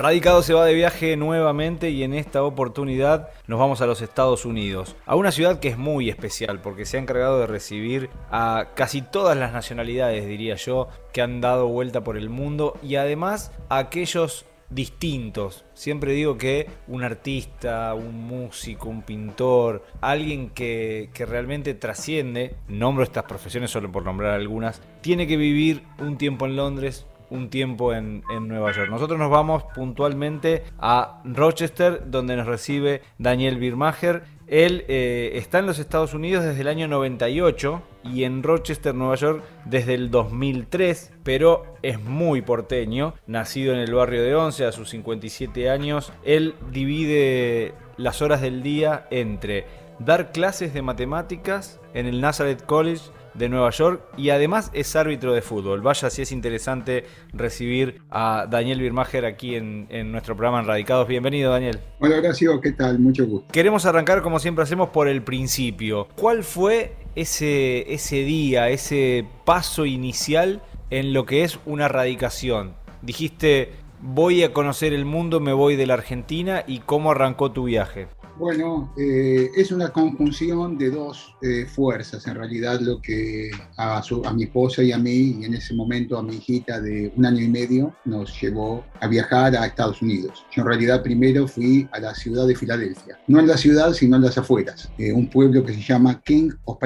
[0.00, 4.46] Radicado se va de viaje nuevamente y en esta oportunidad nos vamos a los Estados
[4.46, 8.68] Unidos, a una ciudad que es muy especial porque se ha encargado de recibir a
[8.74, 13.52] casi todas las nacionalidades, diría yo, que han dado vuelta por el mundo y además
[13.68, 15.66] a aquellos distintos.
[15.74, 23.04] Siempre digo que un artista, un músico, un pintor, alguien que, que, realmente trasciende, nombro
[23.04, 27.94] estas profesiones solo por nombrar algunas, tiene que vivir un tiempo en Londres, un tiempo
[27.94, 28.90] en, Nueva York.
[28.90, 34.24] Nosotros nos vamos puntualmente a Rochester, donde nos recibe Daniel Birmacher.
[34.46, 39.14] Él eh, está en los Estados Unidos desde el año 98 y en Rochester, Nueva
[39.14, 43.14] York, desde el 2003, pero es muy porteño.
[43.26, 48.62] Nacido en el barrio de Once a sus 57 años, él divide las horas del
[48.62, 49.66] día entre
[50.00, 53.02] dar clases de matemáticas en el Nazareth College
[53.34, 55.80] de Nueva York y además es árbitro de fútbol.
[55.80, 61.06] Vaya si es interesante recibir a Daniel Birmacher aquí en, nuestro programa en Radicados.
[61.06, 61.80] Bienvenido, Daniel.
[62.00, 62.52] Hola, gracias.
[62.62, 62.98] ¿Qué tal?
[62.98, 63.52] Mucho gusto.
[63.52, 66.08] Queremos arrancar, como siempre hacemos, por el principio.
[66.16, 72.74] ¿Cuál fue ese, ese día, ese paso inicial en lo que es una radicación?
[73.02, 77.64] Dijiste, voy a conocer el mundo, me voy de la Argentina y cómo arrancó tu
[77.64, 78.08] viaje.
[78.40, 84.02] Bueno, eh, es una conjunción de dos eh, fuerzas, en realidad lo que a,
[84.34, 87.42] mi esposa y a mí, y en ese momento a mi hijita de un año
[87.42, 90.42] y medio, nos llevó a viajar a Estados Unidos.
[90.52, 94.16] Yo en realidad primero fui a la ciudad de Filadelfia, no en la ciudad, sino
[94.16, 96.78] en las afueras, eh, un pueblo que se llama King of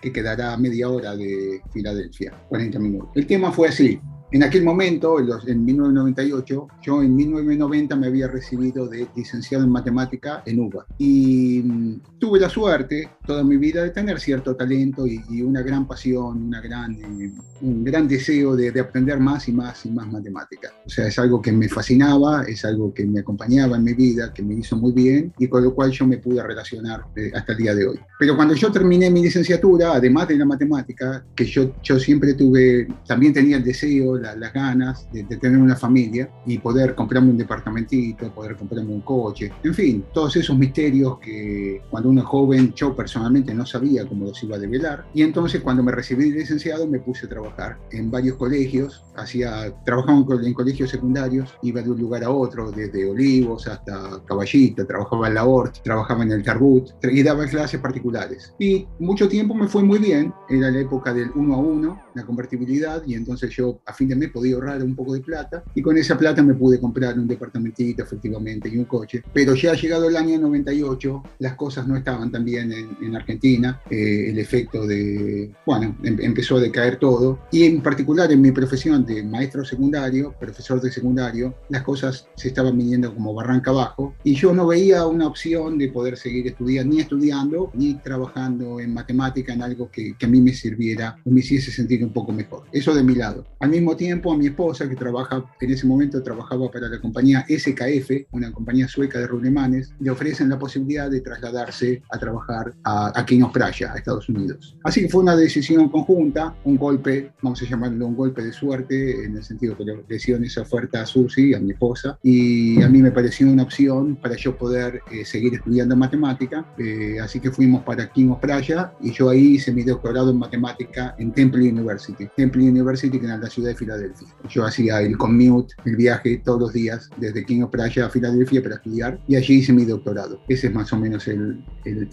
[0.00, 3.10] que quedará a media hora de Filadelfia, 40 minutos.
[3.14, 4.00] El tema fue así,
[4.32, 10.42] en aquel momento, en 1998, yo en 1990 me había recibido de licenciado en matemática
[10.44, 15.42] en UBA y mm, tuve la suerte toda mi vida de tener cierto talento y,
[15.42, 19.90] una gran pasión, una gran, eh, un gran deseo de, aprender más y más y
[19.90, 20.72] más matemática.
[20.84, 24.32] O sea, es algo que me fascinaba, es algo que me acompañaba en mi vida,
[24.34, 27.52] que me hizo muy bien y con lo cual yo me pude relacionar eh, hasta
[27.52, 28.00] el día de hoy.
[28.18, 32.88] Pero cuando yo terminé mi licenciatura, además de la matemática, que yo, yo siempre tuve,
[33.06, 38.32] también tenía el deseo, las ganas de, tener una familia y poder comprarme un departamentito,
[38.32, 42.94] poder comprarme un coche, en fin, todos esos misterios que cuando uno es joven yo
[42.94, 45.04] personalmente no sabía cómo los iba a develar.
[45.14, 49.74] Y entonces cuando me recibí de licenciado me puse a trabajar en varios colegios, hacía,
[49.84, 55.28] trabajaba en colegios secundarios, iba de un lugar a otro, desde Olivos hasta Caballito, trabajaba
[55.28, 58.54] en la ORT, trabajaba en el Tarbut y daba clases particulares.
[58.58, 62.24] Y mucho tiempo me fue muy bien, era la época del uno a uno, la
[62.24, 65.82] convertibilidad, y entonces yo a fin de mes podía ahorrar un poco de plata y
[65.82, 69.22] con esa plata me pude comprar un departamentito efectivamente y un coche.
[69.32, 74.30] Pero ya llegado el año 98, las cosas no estaban tan bien en, Argentina, eh,
[74.30, 79.04] el efecto de, bueno, em, empezó a decaer todo y en particular en mi profesión
[79.04, 84.34] de maestro secundario, profesor de secundario, las cosas se estaban viniendo como barranca abajo y
[84.34, 89.52] yo no veía una opción de poder seguir estudiando, ni estudiando, ni trabajando en matemática,
[89.52, 92.64] en algo que, que a mí me sirviera me hiciese sentir un poco mejor.
[92.72, 93.44] Eso de mi lado.
[93.60, 97.44] Al mismo tiempo a mi esposa, que trabaja, en ese momento trabajaba para la compañía
[97.48, 103.08] SKF, una compañía sueca de rulemanes, le ofrecen la posibilidad de trasladarse a trabajar a,
[103.08, 104.76] a of Praya, a Estados Unidos.
[104.84, 109.24] Así que fue una decisión conjunta, un golpe, vamos a llamarlo un golpe de suerte,
[109.24, 112.88] en el sentido que le ofrecieron esa oferta a Susi, a mi esposa, y a
[112.88, 117.50] mí me pareció una opción para yo poder eh, seguir estudiando matemática, eh, así que
[117.50, 122.28] fuimos para of Praya y yo ahí hice mi doctorado en matemática en Temple University.
[122.36, 124.28] Temple University, que era la ciudad de Filadelfia.
[124.48, 128.62] Yo hacía el commute, el viaje todos los días desde King of Praya a Filadelfia
[128.62, 130.40] para estudiar y allí hice mi doctorado.
[130.48, 131.62] Ese es más o menos el,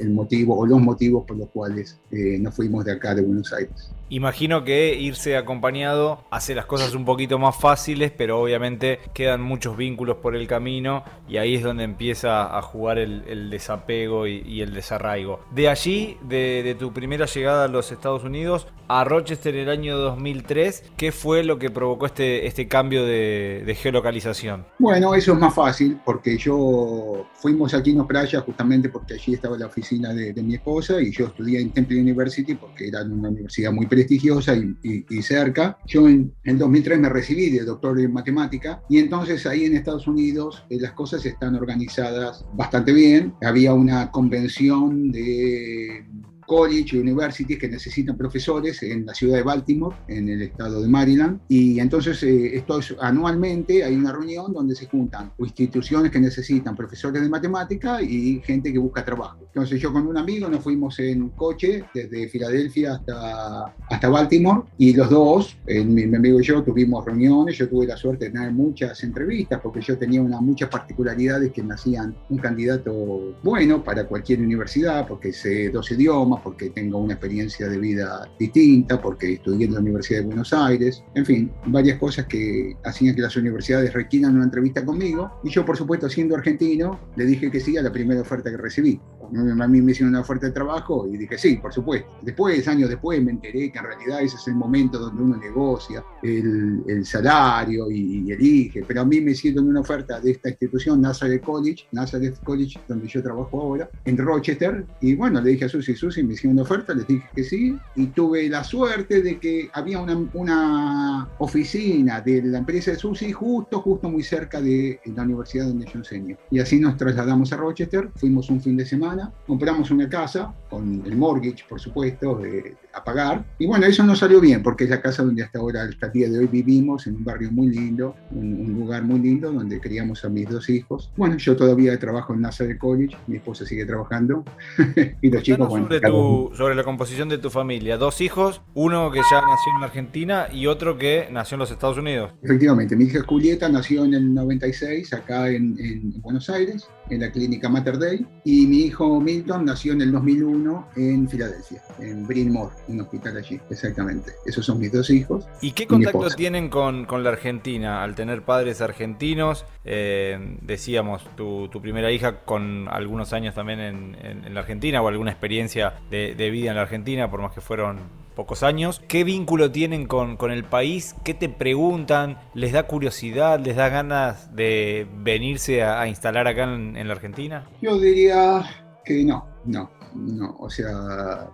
[0.10, 3.92] motivo o los motivos por los cuales eh, nos fuimos de acá de Buenos Aires.
[4.14, 9.76] Imagino que irse acompañado hace las cosas un poquito más fáciles, pero obviamente quedan muchos
[9.76, 14.72] vínculos por el camino y ahí es donde empieza a jugar el, desapego y, el
[14.72, 15.40] desarraigo.
[15.50, 19.98] De allí, de, tu primera llegada a los Estados Unidos a Rochester en el año
[19.98, 24.66] 2003, ¿qué fue lo que provocó este, este cambio de, geolocalización?
[24.80, 29.58] Bueno, eso es más fácil porque yo fuimos aquí en Playa justamente porque allí estaba
[29.58, 33.72] la oficina de, mi esposa y yo estudié en Temple University porque era una universidad
[33.72, 35.78] muy prestigiosa y, cerca.
[35.86, 40.06] Yo en, en, 2003 me recibí de doctor en matemática y entonces ahí en Estados
[40.06, 43.34] Unidos eh, las cosas están organizadas bastante bien.
[43.42, 46.06] Había una convención de
[46.46, 51.40] college universities que necesitan profesores en la ciudad de Baltimore, en el estado de Maryland.
[51.48, 56.76] Y entonces eh, esto es anualmente, hay una reunión donde se juntan instituciones que necesitan
[56.76, 59.38] profesores de matemática y gente que busca trabajo.
[59.42, 64.94] Entonces yo con un amigo nos fuimos en coche desde Filadelfia hasta, hasta Baltimore y
[64.94, 67.58] los dos, mi, mi, amigo y yo, tuvimos reuniones.
[67.58, 71.64] Yo tuve la suerte de tener muchas entrevistas porque yo tenía una, muchas particularidades que
[71.64, 77.14] me hacían un candidato bueno para cualquier universidad, porque sé dos idiomas, porque tengo una
[77.14, 82.00] experiencia de vida distinta, porque estudié en la Universidad de Buenos Aires, en fin, varias
[82.00, 85.32] cosas que hacían que las universidades requieran una entrevista conmigo.
[85.44, 88.58] Y yo, por supuesto, siendo argentino, le dije que sí a la primera oferta que
[88.58, 89.00] recibí.
[89.32, 92.10] A mí me hicieron una oferta de trabajo y dije sí, por supuesto.
[92.22, 96.04] Después, años después, me enteré que en realidad ese es el momento donde uno negocia
[96.22, 98.84] el, el salario y, y, elige.
[98.88, 103.08] Pero a mí me hicieron una oferta de esta institución, Nazareth College, Nazareth College, donde
[103.08, 104.86] yo trabajo ahora, en Rochester.
[105.02, 107.78] Y bueno, le dije a Susi, Susi, me hicieron una oferta, les dije que sí.
[107.96, 113.32] Y tuve la suerte de que había una, una oficina de la empresa de Susi
[113.32, 116.38] justo, justo muy cerca de la universidad donde yo enseño.
[116.52, 119.13] Y así nos trasladamos a Rochester, fuimos un fin de semana,
[119.48, 123.44] compramos una casa con el mortgage, por supuesto, de, a pagar.
[123.58, 126.12] Y bueno, eso no salió bien porque es la casa donde hasta ahora, hasta el
[126.12, 129.80] día de hoy vivimos, en un barrio muy lindo, un, un lugar muy lindo donde
[129.80, 131.12] criamos a mis dos hijos.
[131.18, 134.44] Bueno, yo todavía trabajo en Nazareth College, mi esposa sigue trabajando
[135.22, 135.86] y los chicos, bueno.
[135.86, 139.84] Sobre, tu, sobre la composición de tu familia, dos hijos, uno que ya nació en
[139.84, 142.32] Argentina y otro que nació en los Estados Unidos.
[142.42, 147.32] Efectivamente, mi hija Julieta nació en el 96 acá en, en Buenos Aires, en la
[147.32, 152.54] clínica Mater Dei, y mi hijo Milton nació en el 2001 en Filadelfia, en Bryn
[152.54, 154.32] Mawr, un hospital allí, exactamente.
[154.46, 155.46] Esos son mis dos hijos.
[155.62, 159.66] ¿Y qué contacto tienen con, con, la Argentina al tener padres argentinos?
[159.86, 165.02] Eh, decíamos, tu, tu, primera hija con algunos años también en, en, en la Argentina
[165.02, 168.00] o alguna experiencia de, de vida en la Argentina, por más que fueron
[168.36, 169.02] pocos años.
[169.08, 171.16] ¿Qué vínculo tienen con, con, el país?
[171.24, 172.38] ¿Qué te preguntan?
[172.54, 173.60] ¿Les da curiosidad?
[173.60, 177.68] ¿Les da ganas de venirse a, a instalar acá en, en, la Argentina?
[177.82, 178.64] Yo diría
[179.06, 179.90] que no, no.
[180.16, 181.50] No, o sea,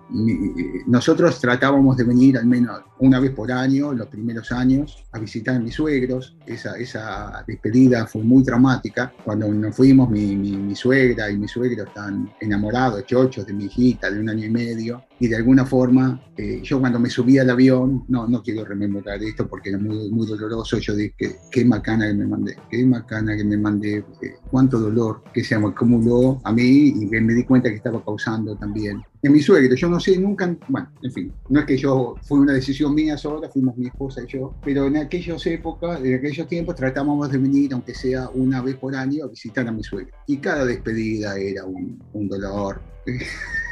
[0.87, 5.55] nosotros tratábamos de venir al menos una vez por año, los primeros años, a visitar
[5.55, 6.37] a mis suegros.
[6.45, 9.13] Esa, esa despedida fue muy traumática.
[9.23, 13.65] Cuando nos fuimos, mi, mi, mi suegra y mi suegro están enamorados, chochos de mi
[13.65, 15.03] hijita de un año y medio.
[15.19, 19.21] Y de alguna forma, eh, yo cuando me subí al avión, no, no quiero rememorar
[19.21, 23.35] esto porque era muy, muy doloroso, yo dije, qué macana que me mandé, qué macana
[23.35, 24.05] que me mandé,
[24.49, 28.55] cuánto dolor que se me acumuló a mí y me di cuenta que estaba causando
[28.55, 29.75] también en mi suegro.
[29.75, 33.17] Yo no sé, nunca, bueno, en fin, no es que yo, fue una decisión mía
[33.17, 37.37] sola, fuimos mi esposa y yo, pero en aquellas épocas, en aquellos tiempos tratábamos de
[37.37, 40.15] venir, aunque sea una vez por año, a visitar a mi suegro.
[40.27, 42.81] Y cada despedida era un, un dolor.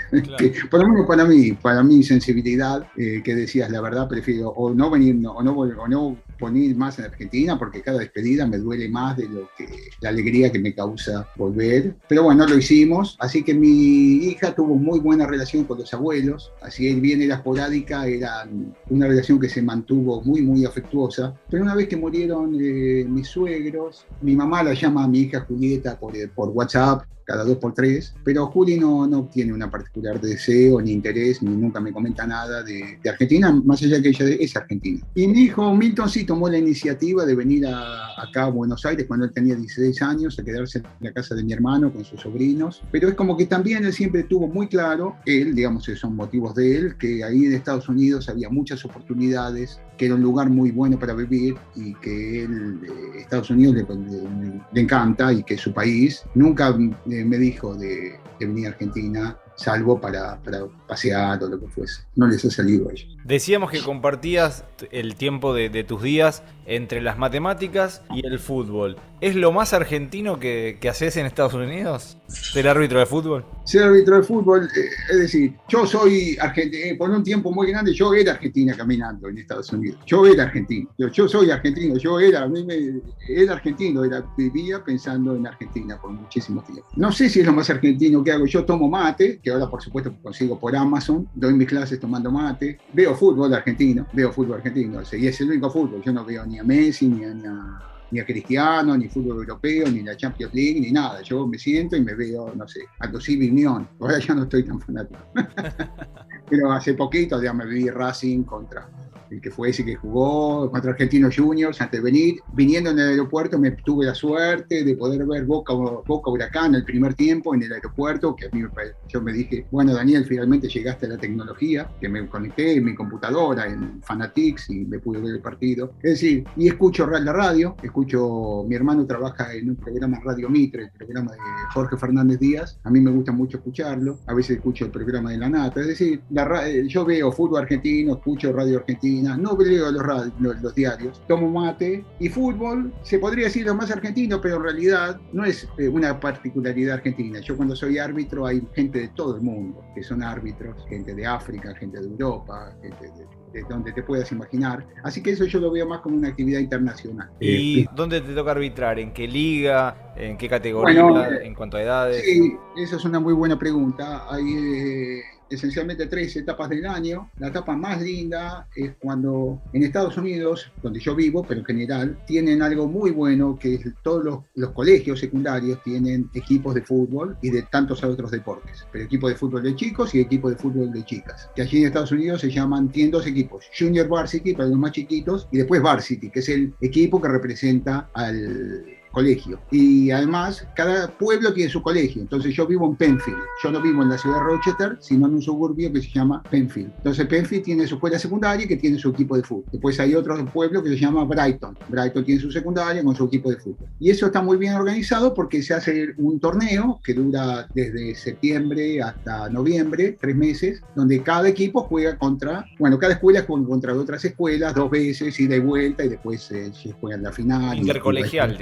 [0.69, 4.73] Por lo menos para mí, para mi sensibilidad, eh, que decías la verdad, prefiero o
[4.73, 8.57] no venir no, o, no, o no poner más en Argentina, porque cada despedida me
[8.57, 9.67] duele más de lo que
[10.01, 11.95] la alegría que me causa volver.
[12.07, 16.51] Pero bueno, lo hicimos, así que mi hija tuvo muy buena relación con los abuelos,
[16.61, 18.47] así bien era esporádica, era
[18.89, 21.33] una relación que se mantuvo muy, muy afectuosa.
[21.49, 25.41] Pero una vez que murieron eh, mis suegros, mi mamá la llama a mi hija
[25.41, 30.19] Julieta por, por WhatsApp cada dos por tres, pero Juli no, no tiene una particular
[30.21, 34.25] deseo ni interés, ni nunca me comenta nada de, de, Argentina, más allá que ella
[34.39, 35.05] es argentina.
[35.13, 39.07] Y mi hijo Milton sí tomó la iniciativa de venir a, acá a Buenos Aires
[39.07, 42.21] cuando él tenía 16 años, a quedarse en la casa de mi hermano con sus
[42.21, 46.15] sobrinos, pero es como que también él siempre tuvo muy claro, él, digamos, esos son
[46.15, 50.49] motivos de él, que ahí en Estados Unidos había muchas oportunidades, que era un lugar
[50.49, 55.43] muy bueno para vivir y que él, eh, Estados Unidos le, le, le, encanta y
[55.43, 56.23] que su país.
[56.35, 61.59] Nunca eh, me dijo de, de venir a Argentina salvo para, para, pasear o lo
[61.59, 62.03] que fuese.
[62.15, 63.17] No les ha salido a ellos.
[63.25, 68.97] Decíamos que compartías el tiempo de, de, tus días entre las matemáticas y el fútbol.
[69.19, 72.19] ¿Es lo más argentino que, que haces en Estados Unidos?
[72.27, 73.43] ¿Ser árbitro de fútbol?
[73.63, 77.71] Ser árbitro de fútbol, eh, es decir, yo soy argentino, eh, por un tiempo muy
[77.71, 79.99] grande yo era argentina caminando en Estados Unidos.
[80.05, 84.23] Yo era argentino, yo, yo soy argentino, yo era, a mí me, era argentino, era,
[84.37, 86.85] vivía pensando en Argentina por muchísimo tiempo.
[86.95, 89.81] No sé si es lo más argentino que hago, yo tomo mate, que ahora por
[89.81, 95.01] supuesto consigo por Amazon, doy mis clases tomando mate, veo fútbol argentino, veo fútbol argentino,
[95.11, 97.96] y es el único fútbol, yo no veo ni a Messi, ni a, ni a,
[98.11, 101.95] ni a Cristiano, ni fútbol europeo, ni la Champions League, ni nada, yo me siento
[101.95, 105.19] y me veo, no sé, a Così Unión, ahora ya no estoy tan fanático,
[106.49, 108.87] pero hace poquito ya me vi Racing contra
[109.29, 112.39] el que fue ese que jugó contra Argentinos Juniors antes de venir.
[112.53, 116.83] Viniendo en el aeropuerto me tuve la suerte de poder ver Boca, Boca Huracán el
[116.83, 118.63] primer tiempo en el aeropuerto, que a mí
[119.07, 122.95] yo me dije, bueno Daniel, finalmente llegaste a la tecnología, que me conecté en mi
[122.95, 125.93] computadora, en Fanatics y me pude ver el partido.
[126.01, 130.83] Es decir, y escucho la radio, escucho, mi hermano trabaja en un programa Radio Mitre,
[130.83, 131.39] el programa de
[131.73, 135.37] Jorge Fernández Díaz, a mí me gusta mucho escucharlo, a veces escucho el programa de
[135.37, 139.91] La Nata, es decir, la, eh, yo veo fútbol argentino, escucho radio argentina, no leo
[139.91, 144.63] los, los, diarios, tomo mate y fútbol, se podría decir lo más argentino, pero en
[144.63, 147.39] realidad no es eh, una particularidad argentina.
[147.39, 151.25] Yo cuando soy árbitro hay gente de todo el mundo que son árbitros, gente de
[151.25, 154.85] África, gente de Europa, gente de de donde te puedas imaginar.
[155.03, 157.29] Así que eso yo lo veo más como una actividad internacional.
[157.39, 158.99] ¿Y eh, dónde te toca arbitrar?
[158.99, 160.13] ¿En qué liga?
[160.15, 161.03] ¿En qué categoría?
[161.41, 162.23] ¿En cuanto a edades?
[162.23, 164.25] Sí, esa es una muy buena pregunta.
[164.29, 167.29] Hay eh, esencialmente tres etapas del año.
[167.39, 172.17] La etapa más linda es cuando en Estados Unidos, donde yo vivo, pero en general,
[172.25, 177.49] tienen algo muy bueno que todos los, los colegios secundarios tienen equipos de fútbol y
[177.49, 181.03] de tantos otros deportes, pero equipos de fútbol de chicos y equipos de fútbol de
[181.05, 184.77] chicas, que allí en Estados Unidos se llaman, tienen dos equipos, Junior Varsity para los
[184.77, 189.59] más chiquitos y después Varsity, que es el equipo que representa al colegio.
[189.71, 192.21] Y además, cada pueblo tiene su colegio.
[192.21, 193.39] Entonces, yo vivo en Penfield.
[193.63, 196.43] Yo no vivo en la ciudad de Rochester, sino en un suburbio que se llama
[196.51, 196.91] Penfield.
[196.97, 199.65] Entonces, Penfield tiene su escuela secundaria que tiene su equipo de fútbol.
[199.71, 201.75] Después hay otro pueblo que se llama Brighton.
[201.89, 203.87] Brighton tiene su secundaria con su equipo de fútbol.
[203.99, 209.01] Y eso está muy bien organizado porque se hace un torneo que dura desde septiembre
[209.01, 214.23] hasta noviembre, tres meses, donde cada equipo juega contra, bueno, cada escuela juega contra otras
[214.23, 217.79] escuelas dos veces y de vuelta y después eh, se juega la final.
[217.79, 218.57] Intercolegial,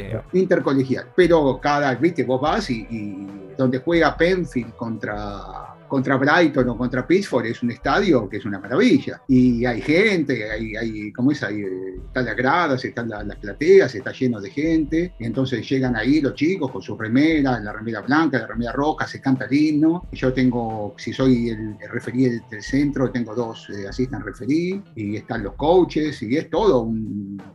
[0.45, 1.11] intercolegial.
[1.15, 7.07] Pero cada, viste, vos vas y, y donde juega Penfield contra contra Brighton o contra
[7.07, 9.21] Pittsburgh es un estadio que es una maravilla.
[9.29, 11.41] Y hay gente, hay, hay ¿cómo es?
[11.41, 15.13] Ahí, eh, están las gradas, están las, plateas, está lleno de gente.
[15.17, 19.07] Y entonces llegan ahí los chicos con sus remeras, la remera blanca, la remera roja,
[19.07, 20.05] se canta el himno.
[20.11, 25.15] Y yo tengo, si soy el, referí del, centro, tengo dos eh, assistant referí y
[25.15, 26.91] están los coaches y es todo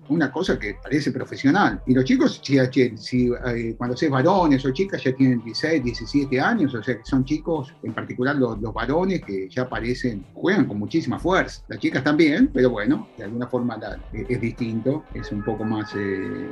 [0.09, 1.83] una cosa que parece profesional.
[1.87, 2.57] Y los chicos, si,
[2.97, 7.05] si eh, cuando seas varones o chicas, ya tienen 16, 17 años, o sea que
[7.05, 11.63] son chicos en particular los, varones que ya aparecen, juegan con muchísima fuerza.
[11.69, 13.79] Las chicas también, pero bueno, de alguna forma
[14.13, 15.95] es, distinto, es un poco más...
[15.97, 16.49] Eh,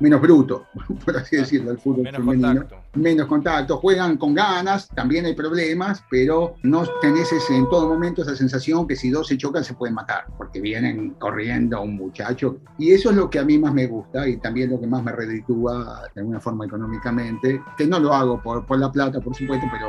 [0.00, 0.66] menos bruto,
[1.04, 2.60] por así decirlo, el fútbol menos femenino.
[2.60, 2.76] Contacto.
[2.94, 8.34] Menos contacto, juegan con ganas, también hay problemas, pero no tenés en todo momento esa
[8.34, 12.58] sensación que si dos se chocan se pueden matar, porque vienen corriendo un muchacho.
[12.78, 15.04] Y eso es lo que a mí más me gusta y también lo que más
[15.04, 19.34] me reditúa de alguna forma económicamente, que no lo hago por, por la plata, por
[19.36, 19.86] supuesto, pero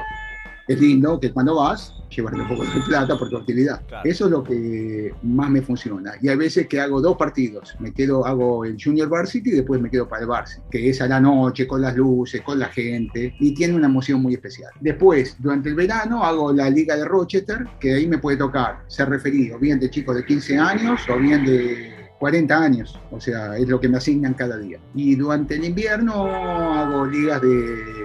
[0.73, 3.81] es lindo que cuando vas, llevas un poco de plata por tu actividad.
[4.03, 6.13] Eso es lo que más me funciona.
[6.21, 7.75] Y hay veces que hago dos partidos.
[7.79, 11.01] Me quedo, hago el Junior Varsity y después me quedo para el Varsity, que es
[11.01, 14.71] a la noche, con las luces, con la gente, y tiene una emoción muy especial.
[14.79, 19.09] Después, durante el verano, hago la Liga de Rochester, que ahí me puede tocar ser
[19.09, 23.67] referido, bien de chicos de 15 años o bien de 40 años, o sea, es
[23.67, 24.79] lo que me asignan cada día.
[24.93, 28.00] Y durante el invierno hago ligas de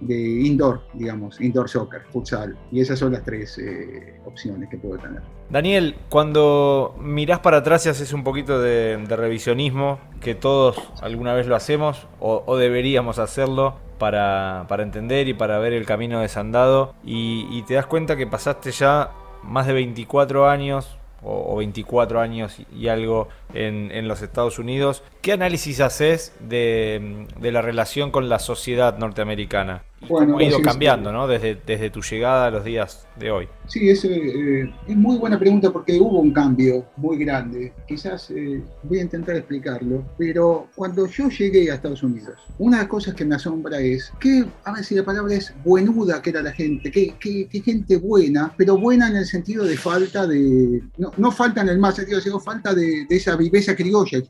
[0.00, 2.56] de indoor, digamos, indoor soccer, futsal.
[2.70, 5.22] Y esas son las tres eh, opciones que puedo tener.
[5.50, 11.46] Daniel, cuando mirás para atrás y haces un poquito de, revisionismo, que todos alguna vez
[11.46, 17.62] lo hacemos o, deberíamos hacerlo para, entender y para ver el camino desandado, y, y
[17.62, 19.10] te das cuenta que pasaste ya
[19.42, 25.02] más de 24 años o, 24 años y algo en, los Estados Unidos.
[25.22, 29.82] ¿Qué análisis haces de, la relación con la sociedad norteamericana?
[30.06, 31.26] Cómo ha ido cambiando ¿no?
[31.26, 33.48] desde, desde tu llegada a los días de hoy?
[33.66, 37.72] Sí, es, eh, es muy buena pregunta porque hubo un cambio muy grande.
[37.86, 42.82] Quizás eh, voy a intentar explicarlo, pero cuando yo llegué a Estados Unidos, una de
[42.84, 46.30] las cosas que me asombra es que, a ver si la palabra es buenuda que
[46.30, 51.12] era la gente, que, gente buena, pero buena en el sentido de falta de, no,
[51.16, 54.18] no falta en el más sentido, sino falta de, de esa viveza criolla.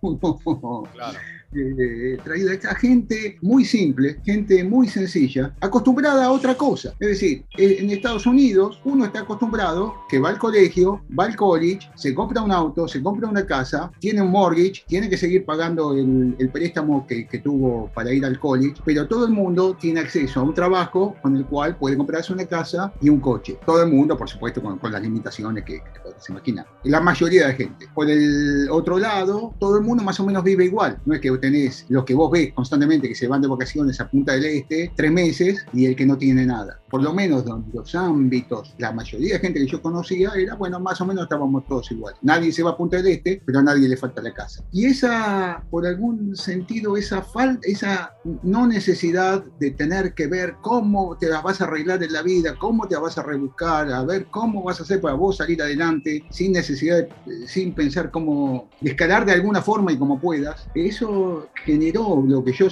[0.93, 1.19] Claro
[1.55, 6.95] eh, traída esta gente muy simple, gente muy sencilla, acostumbrada a otra cosa.
[7.01, 11.37] Es decir, eh, en Estados Unidos uno está acostumbrado que va al colegio, va al
[11.37, 15.45] college, se compra un auto, se compra una casa, tiene un mortgage, tiene que seguir
[15.45, 20.41] pagando el, préstamo que, tuvo para ir al college, pero todo el mundo tiene acceso
[20.41, 23.59] a un trabajo con el cual puede comprarse una casa y un coche.
[23.65, 25.83] Todo el mundo, por supuesto, con, las limitaciones que,
[26.19, 26.67] se imaginan.
[26.85, 27.87] La mayoría de gente.
[27.95, 30.99] Por el otro lado, todo el mundo más o menos vive igual.
[31.05, 34.09] No es que tenés los que vos ves constantemente que se van de vacaciones a
[34.09, 36.81] Punta del Este, tres meses, y el que no tiene nada.
[36.91, 41.01] Por lo menos los ámbitos, la mayoría de gente que yo conocía era, bueno, más
[41.01, 42.19] o menos estábamos todos iguales.
[42.23, 44.65] Nadie se va a Punta del Este, pero a nadie le falta la casa.
[44.73, 51.17] Y esa, por algún sentido, esa falta, esa no necesidad de tener que ver cómo
[51.19, 54.27] te las vas a arreglar en la vida, cómo te vas a rebuscar, a ver
[54.27, 57.07] cómo vas a hacer para vos salir adelante, sin necesidad,
[57.47, 61.28] sin pensar cómo escalar de alguna forma y como puedas, eso
[61.65, 62.69] generó lo que yo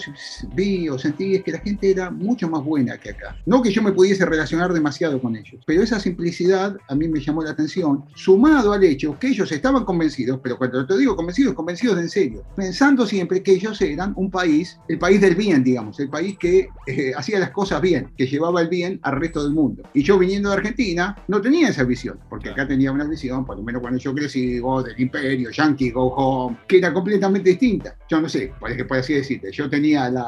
[0.55, 3.37] vi o sentí es que la gente era mucho más buena que acá.
[3.47, 7.21] No que yo me pudiese relacionar demasiado con ellos, pero esa simplicidad a mí me
[7.21, 11.55] llamó la atención, sumado al hecho que ellos estaban convencidos, pero cuando te digo convencidos,
[11.55, 15.65] convencidos de en serio, pensando siempre que ellos eran un país, el país del bien,
[15.65, 19.43] digamos, el país que eh, hacía las cosas bien, que llevaba el bien al resto
[19.43, 19.83] del mundo.
[19.93, 23.57] Y yo viniendo de Argentina no tenía esa visión, porque acá tenía una visión, por
[23.57, 27.97] lo menos cuando yo crecí, oh, del imperio, yankee, go home, que era completamente distinta.
[28.09, 30.25] Yo no sé, por así decirte, yo tenía la,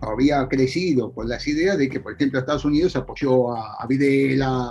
[0.00, 4.70] había crecido con las ideas de que, por ejemplo, Estados Unidos apoyó a, Videla,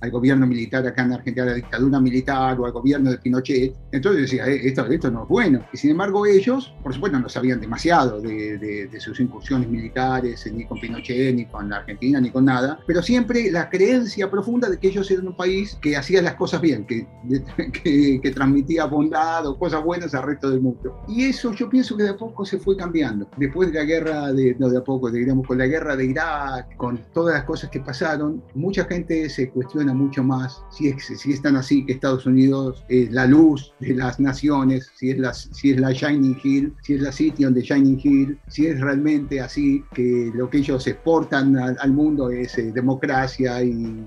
[0.00, 3.74] al, gobierno militar acá en Argentina, a la dictadura militar o al gobierno de Pinochet.
[3.92, 5.64] Entonces decía, eh, esto, esto no es bueno.
[5.72, 10.64] Y sin embargo ellos, por supuesto, no sabían demasiado de, de sus incursiones militares, ni
[10.64, 14.88] con Pinochet, ni con Argentina, ni con nada, pero siempre la creencia profunda de que
[14.88, 17.06] ellos eran un país que hacía las cosas bien, que,
[18.22, 21.02] que, transmitía bondad o cosas buenas al resto del mundo.
[21.08, 23.28] Y eso yo pienso que de a poco se fue cambiando.
[23.36, 26.76] Después de la guerra, de, no de a poco, digamos, con la guerra de Irak,
[26.76, 31.32] con todas las cosas que pasaron, mucha gente se cuestiona mucho más si es, si
[31.32, 35.34] es tan así que Estados Unidos es la luz de las naciones, si es la,
[35.34, 39.40] si es la Shining Hill, si es la City the Shining Hill, si es realmente
[39.40, 44.04] así que lo que ellos exportan al, mundo es eh, democracia y,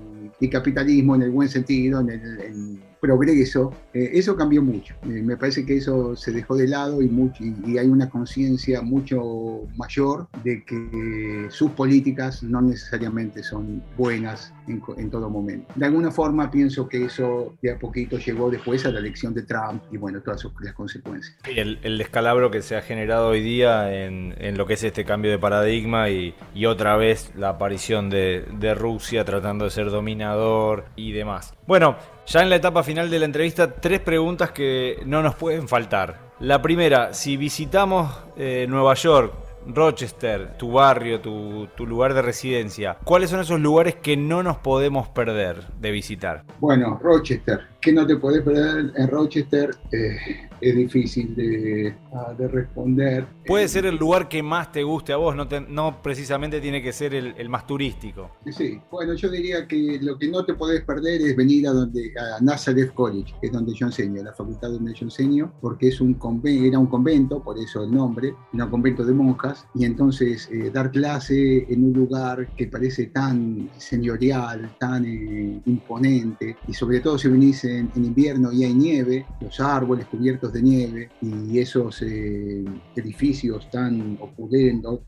[0.50, 4.94] capitalismo en el buen sentido, en el, progreso, eh, eso cambió mucho.
[5.04, 8.82] Eh, me parece que eso se dejó de lado y, mucho, y, hay una conciencia
[8.82, 15.72] mucho mayor de que sus políticas no necesariamente son buenas en, todo momento.
[15.76, 19.42] De alguna forma pienso que eso de a poquito llegó después a la elección de
[19.42, 21.36] Trump y bueno, todas sus, las consecuencias.
[21.44, 25.04] el, el, descalabro que se ha generado hoy día en, en lo que es este
[25.04, 29.90] cambio de paradigma y, y otra vez la aparición de, de Rusia tratando de ser
[29.90, 31.54] dominador y demás.
[31.66, 31.96] Bueno,
[32.26, 36.26] ya en la etapa final de la entrevista, tres preguntas que no nos pueden faltar.
[36.40, 39.32] La primera, si visitamos eh, Nueva York,
[39.68, 44.58] Rochester, tu barrio, tu, tu, lugar de residencia, ¿cuáles son esos lugares que no nos
[44.58, 46.44] podemos perder de visitar?
[46.60, 49.70] Bueno, Rochester, que no te podés perder en Rochester?
[49.92, 50.16] Eh,
[50.60, 53.26] es difícil de, ah, de, responder.
[53.46, 56.92] Puede ser el lugar que más te guste a vos, no, no precisamente tiene que
[56.92, 58.30] ser el, el, más turístico.
[58.50, 62.12] Sí, bueno, yo diría que lo que no te podés perder es venir a, donde,
[62.18, 66.00] a Nazareth College, que es donde yo enseño, la facultad donde yo enseño, porque es
[66.00, 70.70] un era un convento, por eso el nombre, un convento de monjas, y entonces eh,
[70.72, 77.18] dar clase en un lugar que parece tan señorial, tan eh, imponente, y sobre todo
[77.18, 82.02] si venís en, en invierno y hay nieve, los árboles cubiertos de nieve y esos
[82.02, 85.00] eh, edificios tan opulentos,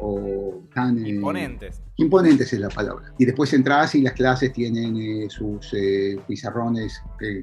[0.00, 1.04] o tan...
[1.04, 1.82] Eh, imponentes.
[2.00, 3.12] Imponentes es la palabra.
[3.18, 5.74] Y después entras y las clases tienen eh, sus
[6.26, 7.02] pizarrones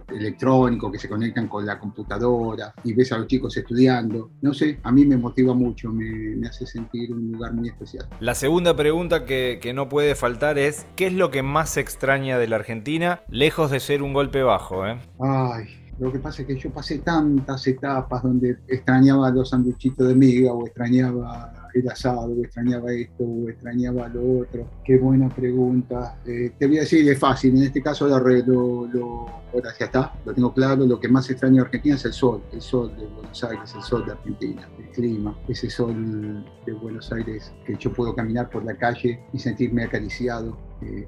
[0.09, 4.31] electrónicos que se conectan con la computadora y ves a los chicos estudiando.
[4.41, 8.07] No sé, a mí me motiva mucho, me, hace sentir un lugar muy especial.
[8.19, 12.39] La segunda pregunta que, que no puede faltar es, ¿qué es lo que más extraña
[12.39, 14.83] de la Argentina, lejos de ser un golpe bajo?
[14.83, 20.15] Ay, lo que pasa es que yo pasé tantas etapas donde extrañaba los sanduchitos de
[20.15, 24.67] miga o extrañaba el asado, o extrañaba esto, o extrañaba lo otro.
[24.83, 26.19] Qué buena pregunta.
[26.25, 27.55] Eh, te voy a decir, es fácil.
[27.57, 30.85] En este caso lo, lo, lo, ahora ya está, lo tengo claro.
[30.85, 33.81] Lo que más extraño de Argentina es el sol, el sol de Buenos Aires, el
[33.81, 38.63] sol de Argentina, el clima, ese sol de Buenos Aires que yo puedo caminar por
[38.63, 40.57] la calle y sentirme acariciado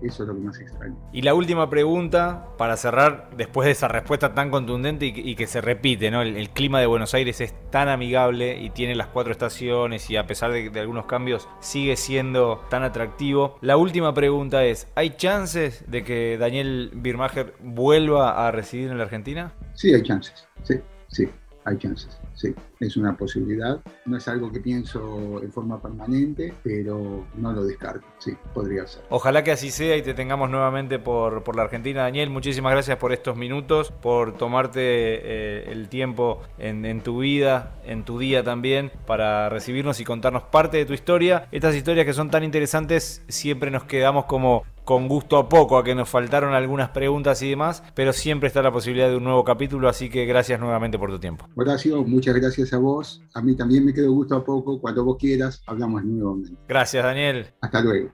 [0.01, 0.95] eso es lo que más extraño.
[1.11, 5.61] Y la última pregunta, para cerrar, después de esa respuesta tan contundente y que, se
[5.61, 6.21] repite, ¿no?
[6.21, 10.27] El, clima de Buenos Aires es tan amigable y tiene las cuatro estaciones y a
[10.27, 13.57] pesar de, de, algunos cambios sigue siendo tan atractivo.
[13.61, 19.03] La última pregunta es, ¿hay chances de que Daniel Birmacher vuelva a residir en la
[19.03, 19.53] Argentina?
[19.73, 20.75] Sí, hay chances, sí,
[21.07, 21.29] sí,
[21.65, 23.79] hay chances sí, es una posibilidad.
[24.05, 29.03] No es algo que pienso en forma permanente, pero no lo descarto, sí, podría ser.
[29.09, 32.03] Ojalá que así sea y te tengamos nuevamente por, por la Argentina.
[32.03, 37.75] Daniel, muchísimas gracias por estos minutos, por tomarte eh, el tiempo en, en, tu vida,
[37.83, 41.47] en tu día también, para recibirnos y contarnos parte de tu historia.
[41.51, 45.83] Estas historias que son tan interesantes siempre nos quedamos como con gusto a poco, a
[45.83, 49.43] que nos faltaron algunas preguntas y demás, pero siempre está la posibilidad de un nuevo
[49.43, 51.47] capítulo, así que gracias nuevamente por tu tiempo.
[51.53, 53.21] Horacio, muchas gracias a vos.
[53.33, 54.79] A mí también me quedo gusto a poco.
[54.79, 56.57] Cuando vos quieras, hablamos nuevamente.
[56.67, 57.47] Gracias, Daniel.
[57.61, 58.11] Hasta luego.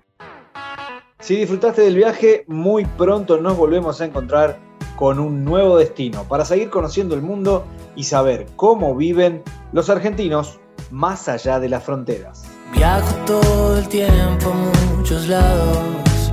[1.19, 4.59] Si disfrutaste del viaje, muy pronto nos volvemos a encontrar
[4.95, 7.65] con un nuevo destino para seguir conociendo el mundo
[7.95, 10.59] y saber cómo viven los argentinos
[10.91, 12.43] más allá de las fronteras.
[12.73, 16.31] Viajo todo el tiempo a muchos lados.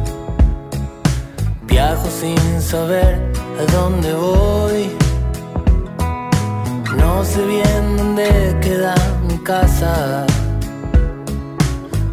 [1.62, 3.18] Viajo sin saber
[3.58, 5.01] a dónde voy.
[7.22, 8.96] No sé bien dónde queda
[9.28, 10.26] mi casa.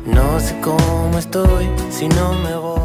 [0.06, 2.79] No sé cómo estoy si no me voy.